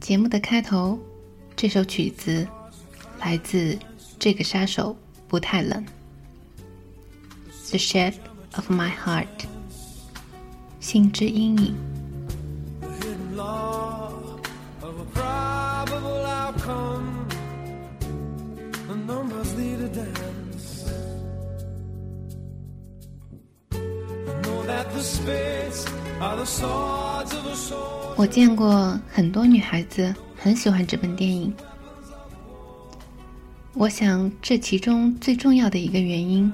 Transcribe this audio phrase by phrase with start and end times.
[0.00, 0.98] 节目的开头，
[1.54, 2.44] 这首曲子
[3.20, 3.78] 来自
[4.18, 4.96] 这个杀手
[5.28, 5.84] 不太冷，
[7.70, 8.14] 《The Shape
[8.56, 9.26] of My Heart》，
[10.80, 11.76] 心之阴影。
[28.16, 31.54] 我见过很多女孩子很喜欢这本电影。
[33.74, 36.52] 我想，这其中最重要的一个原因，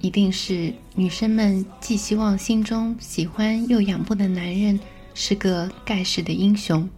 [0.00, 4.80] 一定是女生们既希望心中喜欢又仰慕的男人
[5.12, 6.88] 是个盖世的英雄，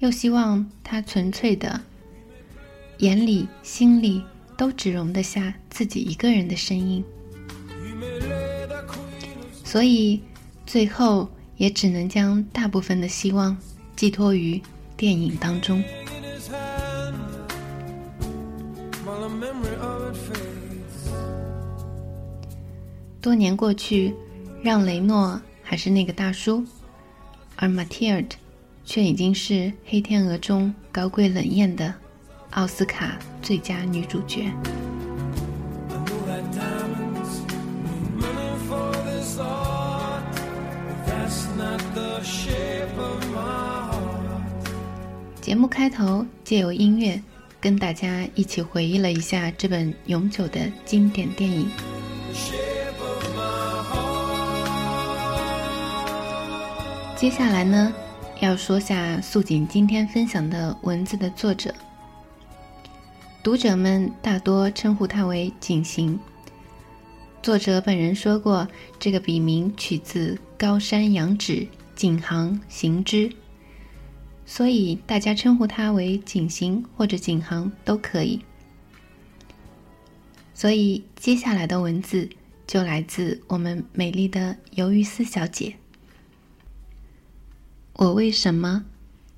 [0.00, 1.80] 又希望他纯粹的
[2.98, 4.24] 眼里心里
[4.56, 7.04] 都只容得下自己一个人的声音。
[9.62, 10.20] 所以，
[10.66, 13.56] 最后也只能将大部分的希望
[13.94, 14.60] 寄托于
[14.96, 15.82] 电影当中。
[23.20, 24.14] 多年过去，
[24.62, 26.64] 让雷诺还是那个大叔，
[27.56, 28.36] 而马蒂尔德
[28.84, 31.94] 却已经是《黑天鹅》中高贵冷艳的
[32.50, 34.52] 奥斯卡最佳女主角。
[45.40, 47.22] 节目开头借由音乐，
[47.60, 51.68] 跟大家一起回忆了一下这本永久的经典电影。
[57.16, 57.92] 接下来呢，
[58.40, 61.72] 要说下素锦今天分享的文字的作者。
[63.42, 66.18] 读者们大多称呼他为景行。
[67.46, 68.66] 作者本人说过，
[68.98, 71.64] 这个笔名取自高山仰止，
[71.94, 73.30] 景行行之。
[74.44, 78.40] 所以大家称呼他为景行或者景行都可以。
[80.54, 82.28] 所以接下来的文字
[82.66, 85.76] 就来自我们美丽的鱿鱼丝小姐。
[87.92, 88.84] 我为什么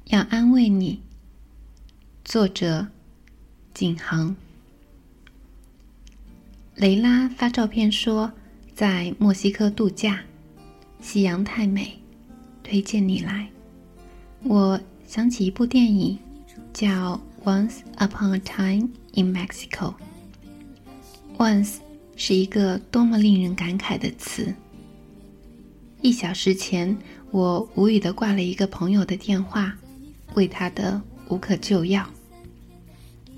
[0.07, 1.03] 要安慰你？
[2.25, 2.87] 作者
[3.75, 4.35] 景行。
[6.79, 8.31] 雷拉发照片说
[8.73, 10.21] 在墨西哥度假，
[11.01, 11.99] 夕阳太美，
[12.63, 13.49] 推荐你来。
[14.45, 14.81] 我。
[15.05, 16.19] 想起一部电影，
[16.71, 19.95] 叫《Once Upon a Time in Mexico》。
[21.39, 21.77] Once
[22.15, 24.55] 是一个多么令人感慨的词。
[26.03, 26.95] 一小时前，
[27.31, 29.75] 我无语的挂了一个朋友的电话，
[30.35, 31.01] 为他的
[31.31, 32.07] 无可救药。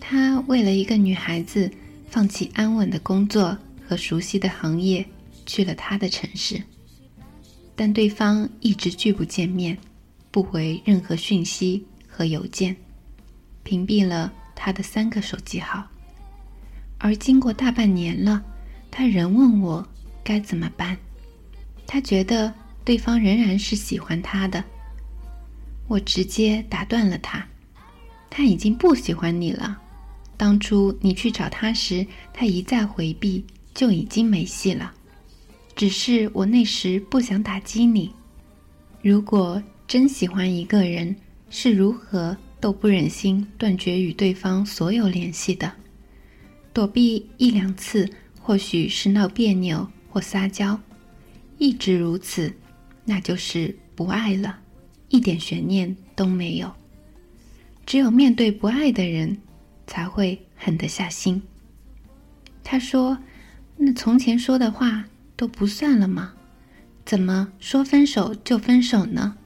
[0.01, 1.71] 他为了一个女孩子，
[2.11, 3.57] 放弃安稳的工作
[3.87, 5.07] 和熟悉的行业，
[5.47, 6.61] 去了他的城市，
[7.77, 9.79] 但对方一直拒不见面。
[10.33, 12.77] 不回任何讯息和邮件，
[13.65, 15.85] 屏蔽了他的三个手机号。
[16.99, 18.41] 而经过大半年了，
[18.93, 19.85] 他仍问我
[20.23, 20.97] 该怎么办。
[21.85, 22.55] 他觉得
[22.85, 24.63] 对方仍然是喜欢他的。
[25.89, 27.45] 我直接打断了他
[28.31, 29.77] ：“他已经不喜欢你了。
[30.41, 34.91] 当初你去找他时，他一再回避，就已经没戏了。
[35.77, 38.11] 只是我那时不想打击你。
[39.03, 41.17] 如果……”真喜欢一个人，
[41.51, 45.73] 是如何都不忍心断绝与对方所有联系的。
[46.73, 48.09] 躲避一两次，
[48.41, 50.79] 或许是闹别扭或撒娇；
[51.59, 52.55] 一直如此，
[53.05, 54.61] 那就是不爱了，
[55.09, 56.73] 一点悬念都没有。
[57.85, 59.37] 只有面对不爱的人，
[59.91, 61.43] 才会狠得下心。
[62.63, 63.19] 他说
[63.77, 66.35] ：“那从前说的话都不算了吗？
[67.05, 69.37] 怎么说分手就分手呢？”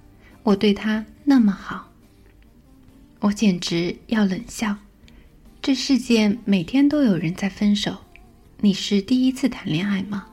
[0.45, 1.91] 我对他那么好，
[3.21, 4.77] 我简直要冷笑。
[5.63, 7.97] 这世界每天都有人在分手，
[8.61, 10.27] 你是第一次谈恋爱吗？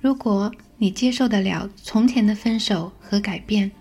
[0.00, 3.72] 如果你接受得了从前的分手和改变，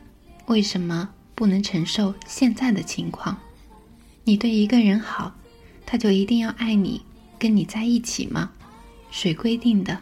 [0.47, 3.37] 为什么不能承受现在的情况？
[4.23, 5.35] 你对一个人好，
[5.91, 7.01] 他就一定要爱你，
[7.37, 8.49] 跟你在一起吗？
[9.11, 9.99] 谁规定的？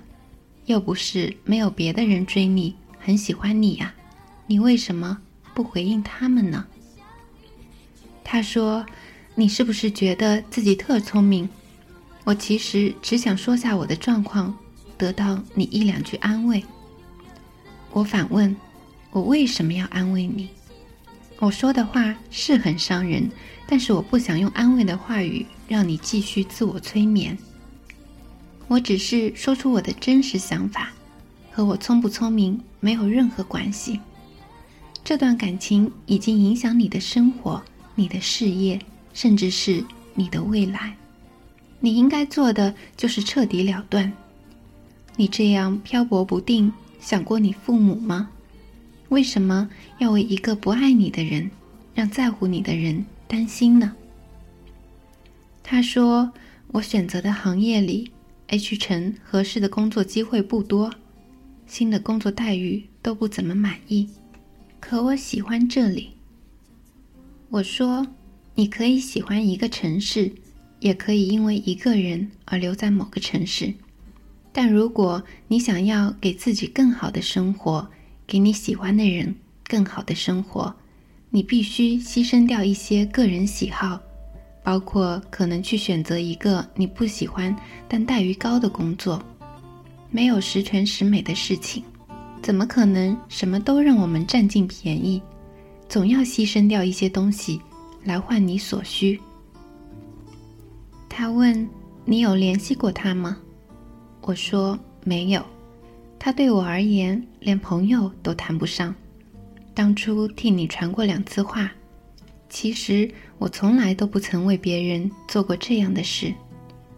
[0.68, 3.91] 又不是没有别的人追你，很喜欢你呀。
[4.45, 5.18] 你为什么
[5.56, 6.63] 不回应他们呢？
[8.24, 8.86] 他说
[9.33, 11.50] ：“你是不是觉得自己特聪明？
[12.24, 14.56] 我其实只想说下我的状况，
[14.95, 16.63] 得到你一两句安慰。”
[17.89, 18.56] 我反问
[19.09, 20.50] ：“我为什么要安慰你？”
[21.41, 23.30] 我说的话是很伤人，
[23.65, 27.38] 但是我不想用安慰的话语让你继续自我催眠。
[28.68, 30.91] 我只是说出我的真实想法，
[31.50, 34.00] 和我聪不聪明没有任何关系。
[35.01, 37.63] 这段感情已经影响你的生活、
[37.95, 38.77] 你的事业，
[39.13, 39.83] 甚至是
[40.13, 40.94] 你的未来。
[41.80, 44.12] 你应该做的就是彻底了断。
[45.15, 48.30] 你这样漂泊不定，想过你父母吗？
[49.09, 51.50] 为什么要为一个不爱你的人，
[51.94, 53.95] 让在乎你的人担心呢？
[55.63, 56.31] 他说
[56.73, 58.11] ：“我选择的行业里
[58.47, 60.94] ，H 城合适的工作机会不多，
[61.67, 64.09] 新的工作待遇都不怎么满意。
[64.79, 66.12] 可我喜欢这里。”
[67.50, 68.05] 我说
[68.53, 70.31] ：“你可以喜欢一个城市，
[70.79, 73.73] 也可以因为一个人而留在某个城市。
[74.51, 77.89] 但如果你想要给自己更好的生活，”
[78.29, 79.33] 给你喜欢的人
[79.67, 80.71] 更好的生活，
[81.31, 83.99] 你必须牺牲掉一些个人喜好，
[84.63, 87.53] 包括可能去选择一个你不喜欢
[87.87, 89.19] 但待遇高的工作。
[90.11, 91.83] 没有十全十美的事情，
[92.39, 95.19] 怎么可能什么都让我们占尽便宜？
[95.87, 97.59] 总要牺牲掉一些东西
[98.03, 99.19] 来换你所需。
[101.09, 101.67] 他问
[102.05, 103.37] ：“你有联系过他吗？”
[104.21, 105.43] 我说：“没有。”
[106.19, 108.94] 他对我而言，连朋友都谈不上。
[109.74, 111.71] 当初替你传过两次话，
[112.50, 116.33] 其实我从来都不曾为别人做过这样的事。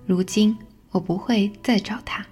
[0.08, 0.58] 如今
[0.90, 2.26] 我不会再找他。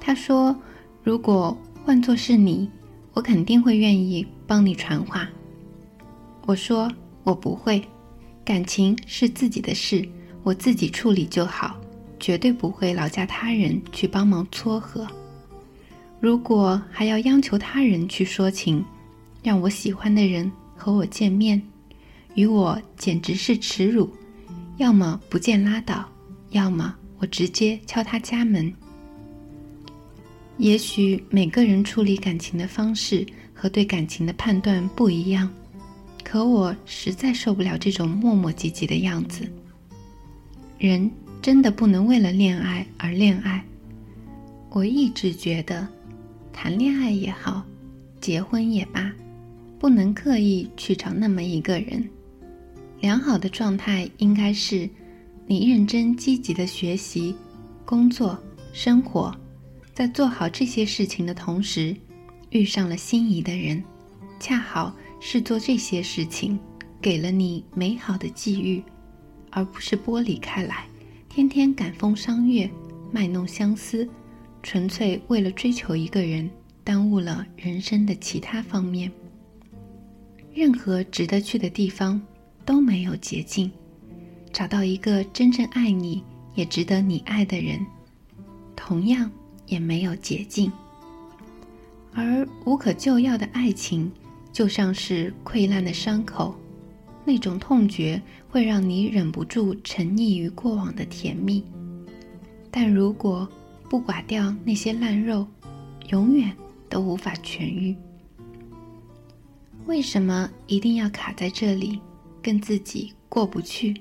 [0.00, 0.56] 他说
[1.02, 1.54] ：“如果
[1.84, 2.70] 换作是你，
[3.12, 5.28] 我肯定会愿意帮你传话。”
[6.46, 6.90] 我说
[7.24, 7.82] ：“我不会，
[8.44, 10.08] 感情是自己的事，
[10.44, 11.78] 我自己处理就好，
[12.18, 15.06] 绝对不会劳驾他人去帮忙撮合。”
[16.20, 18.84] 如果还要央求他人去说情，
[19.42, 21.60] 让我喜欢的人和我见面，
[22.34, 24.08] 与我简直是耻辱。
[24.76, 26.06] 要么不见拉倒，
[26.50, 28.70] 要么我直接敲他家门。
[30.58, 35.50] 也许每个人处理感情的方式和对感情的判断不一样，
[36.22, 39.50] 可我实在受不了这种磨磨唧唧的样子。
[40.76, 43.64] 人真的不能为了恋爱而恋爱。
[44.68, 45.88] 我一直觉得。
[46.62, 47.64] 谈恋爱也好，
[48.20, 49.10] 结婚也罢，
[49.78, 52.06] 不能刻意去找那么一个人。
[53.00, 54.86] 良好的状态应该是，
[55.46, 57.34] 你认真积极的学习、
[57.86, 58.38] 工作、
[58.74, 59.34] 生活，
[59.94, 61.96] 在做好这些事情的同时，
[62.50, 63.82] 遇上了心仪的人，
[64.38, 66.58] 恰好是做这些事情
[67.00, 68.82] 给了你美好的际遇，
[69.48, 70.84] 而不是剥离开来，
[71.26, 72.70] 天天赶风伤月，
[73.10, 74.06] 卖弄相思。
[74.62, 76.48] 纯粹为了追求一个人，
[76.84, 79.10] 耽误了人生的其他方面。
[80.52, 82.20] 任何值得去的地方
[82.64, 83.70] 都没有捷径，
[84.52, 86.22] 找到一个真正爱你
[86.54, 87.84] 也值得你爱的人，
[88.74, 89.30] 同样
[89.66, 90.70] 也没有捷径。
[92.12, 94.10] 而无可救药的爱情，
[94.52, 96.54] 就像是溃烂的伤口，
[97.24, 101.64] 那种痛觉会让你忍不住沉溺于过往的甜蜜。
[102.70, 103.48] 但如果
[103.90, 105.44] 不刮掉那些烂肉，
[106.10, 106.56] 永远
[106.88, 107.96] 都无法痊愈。
[109.86, 111.98] 为什么一定要卡在这里，
[112.40, 114.00] 跟自己过不去？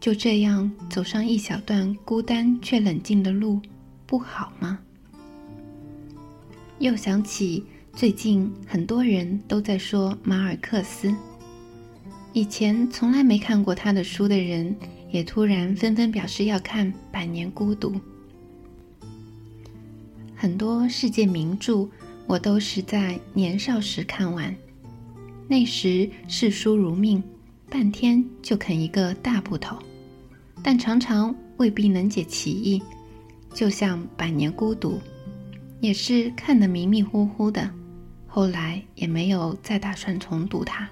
[0.00, 3.62] 就这样走上一小段孤单却冷静的路，
[4.04, 4.80] 不好吗？
[6.80, 11.14] 又想起最近很多人都在说马尔克斯，
[12.32, 14.74] 以前从来没看过他的书的人，
[15.12, 17.90] 也突然纷纷表示要看《百年孤独》。
[20.44, 21.88] 很多世界名著，
[22.26, 24.54] 我都是在年少时看完。
[25.48, 27.22] 那时视书如命，
[27.70, 29.78] 半天就啃一个大部头，
[30.62, 32.82] 但常常未必能解其意。
[33.54, 34.96] 就像《百年孤独》，
[35.80, 37.70] 也是看得迷迷糊糊的，
[38.26, 40.86] 后来也没有再打算重读它。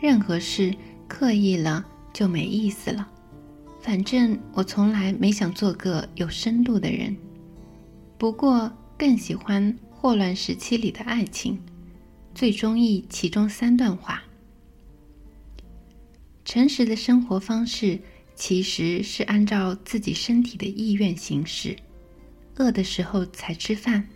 [0.00, 0.74] 任何事
[1.06, 3.06] 刻意了就没意思了。
[3.82, 7.14] 反正我从来没想做个有深度的人。
[8.16, 11.58] 不过，更喜欢霍乱时期里的爱情，
[12.34, 14.22] 最中意其中三段话：
[16.44, 18.00] 诚实的生活方式
[18.34, 21.76] 其实是按照自己身体的意愿行事，
[22.56, 24.06] 饿的时候才吃饭，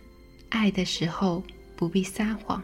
[0.49, 1.43] 爱的时候
[1.75, 2.63] 不必撒谎。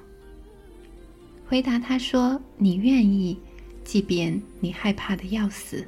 [1.47, 3.37] 回答他说：“你愿意，
[3.83, 5.85] 即便你害怕的要死，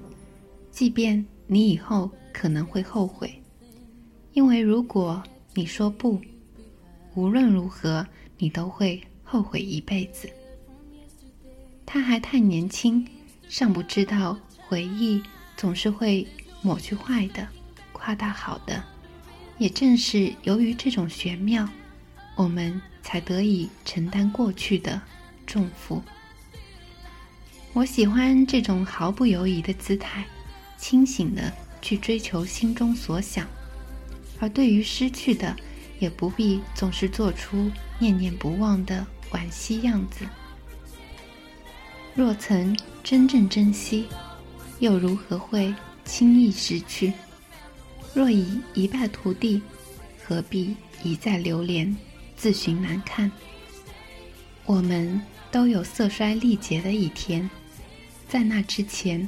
[0.69, 3.41] 即便你以后可能会后悔，
[4.33, 5.23] 因为如果
[5.57, 6.21] 你说不，
[7.15, 8.05] 无论如何
[8.37, 10.29] 你都会后悔一辈子。”
[11.83, 13.03] 他还太年轻，
[13.49, 14.37] 尚不知道
[14.67, 15.19] 回忆
[15.55, 16.27] 总是会
[16.61, 17.47] 抹去坏的，
[17.91, 18.83] 夸大好的。
[19.57, 21.67] 也正是由于这种玄妙，
[22.35, 25.01] 我们才得以承担过去的。
[25.47, 26.03] 重负。
[27.73, 30.23] 我喜欢这种毫不犹豫的姿态，
[30.77, 33.47] 清醒的去追求心中所想，
[34.39, 35.55] 而对于失去的，
[35.99, 40.25] 也不必总是做出念念不忘的惋惜样子。
[42.15, 44.07] 若曾真正珍惜，
[44.79, 45.73] 又如何会
[46.05, 47.13] 轻易失去？
[48.13, 49.61] 若已一败涂地，
[50.25, 51.95] 何必一再流连，
[52.35, 53.31] 自寻难堪？
[54.65, 55.21] 我们。
[55.49, 57.49] 都有色衰力竭的一天，
[58.27, 59.27] 在那之前，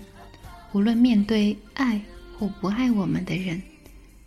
[0.74, 2.00] 无论面对爱
[2.38, 3.60] 或不爱我们的人，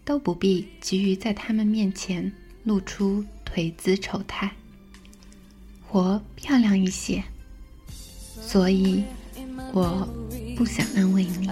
[0.04, 2.32] 都不必急于在他们面前
[2.64, 4.50] 露出颓姿丑态，
[5.88, 7.22] 活漂亮一些。
[8.40, 9.04] 所以，
[9.72, 10.08] 我
[10.56, 11.48] 不想安慰你。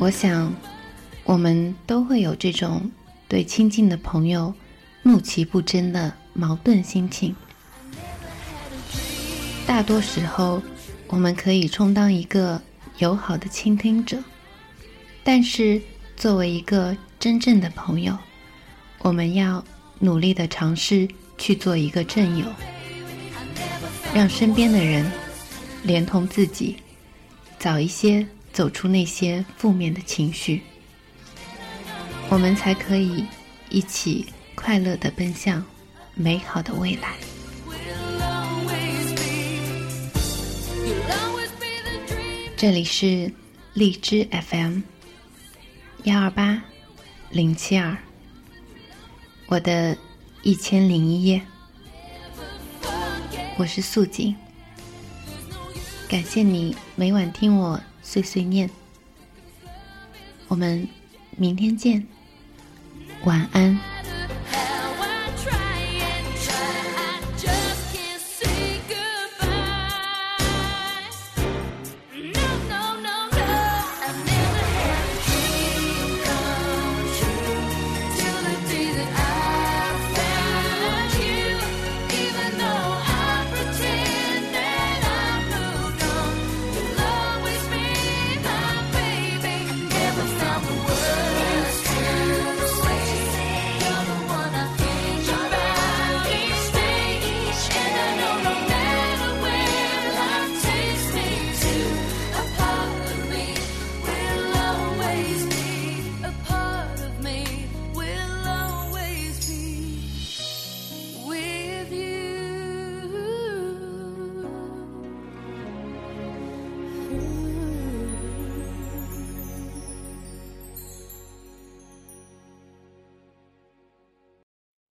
[0.00, 0.50] 我想，
[1.24, 2.90] 我们都会有这种
[3.28, 4.54] 对亲近的朋友
[5.02, 7.36] 怒其不争的矛盾心情。
[9.66, 10.62] 大多时候，
[11.06, 12.58] 我们可以充当一个
[12.96, 14.16] 友好的倾听者，
[15.22, 15.78] 但是
[16.16, 18.16] 作为一个真正的朋友，
[19.00, 19.62] 我们要
[19.98, 22.46] 努力的尝试去做一个战友，
[24.14, 25.12] 让身边的人
[25.82, 26.76] 连同自己
[27.58, 28.26] 早一些。
[28.52, 30.62] 走出那些负面的情绪，
[32.28, 33.24] 我们才可以
[33.68, 35.64] 一起快乐的奔向
[36.14, 37.14] 美好的未来。
[42.56, 43.32] 这里是
[43.72, 44.80] 荔枝 FM
[46.02, 46.62] 幺二八
[47.30, 47.96] 零七二，
[49.46, 49.96] 我的
[50.42, 51.40] 一千零一夜，
[53.56, 54.36] 我是素锦，
[56.10, 57.80] 感谢你每晚听我。
[58.02, 58.68] 碎碎念，
[60.48, 60.88] 我们
[61.36, 62.04] 明天见，
[63.22, 63.78] 晚安。